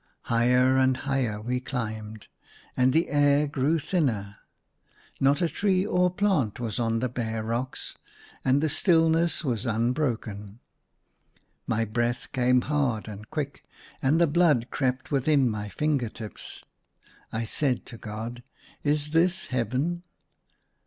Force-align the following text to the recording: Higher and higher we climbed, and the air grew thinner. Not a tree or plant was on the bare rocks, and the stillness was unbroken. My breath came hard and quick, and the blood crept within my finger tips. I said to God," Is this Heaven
Higher 0.23 0.77
and 0.77 0.97
higher 0.97 1.39
we 1.39 1.59
climbed, 1.59 2.25
and 2.75 2.91
the 2.91 3.07
air 3.09 3.47
grew 3.47 3.77
thinner. 3.77 4.37
Not 5.19 5.43
a 5.43 5.47
tree 5.47 5.85
or 5.85 6.09
plant 6.09 6.59
was 6.59 6.79
on 6.79 7.01
the 7.01 7.07
bare 7.07 7.43
rocks, 7.43 7.93
and 8.43 8.61
the 8.61 8.67
stillness 8.69 9.43
was 9.43 9.67
unbroken. 9.67 10.59
My 11.67 11.85
breath 11.85 12.31
came 12.31 12.61
hard 12.61 13.07
and 13.07 13.29
quick, 13.29 13.63
and 14.01 14.19
the 14.19 14.25
blood 14.25 14.69
crept 14.71 15.11
within 15.11 15.47
my 15.47 15.69
finger 15.69 16.09
tips. 16.09 16.63
I 17.31 17.43
said 17.43 17.85
to 17.85 17.97
God," 17.99 18.41
Is 18.83 19.11
this 19.11 19.45
Heaven 19.51 20.01